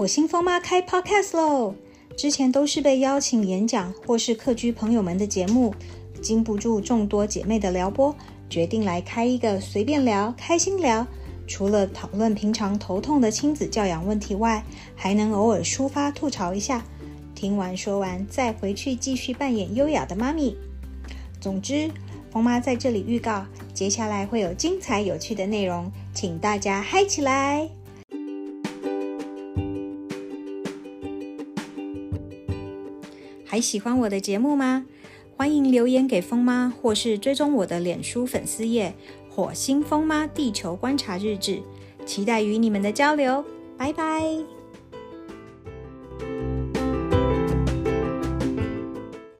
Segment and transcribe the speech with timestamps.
[0.00, 1.74] 火星疯妈开 Podcast 喽！
[2.16, 5.74] 之前都是被邀请演讲或是客居朋友们的节目，
[6.22, 8.16] 经不住众多姐妹的撩拨，
[8.48, 11.06] 决定来开一个随便聊、开心聊。
[11.46, 14.64] 除了讨论平常头痛的亲子教养问题外，
[14.96, 16.82] 还能偶尔抒发吐槽一下。
[17.34, 20.56] 听完说完，再回去继续扮演优雅的妈咪。
[21.38, 21.90] 总之，
[22.32, 23.44] 疯妈在这里预告，
[23.74, 27.68] 接下来会有精彩有趣的内容，请大家嗨起来！
[33.50, 34.86] 还喜欢我的节目吗？
[35.36, 38.94] 欢迎留言给风妈，或是追踪我的脸书粉丝页
[39.28, 41.60] “火星风妈地球观察日志”，
[42.06, 43.44] 期待与你们的交流。
[43.76, 44.59] 拜拜。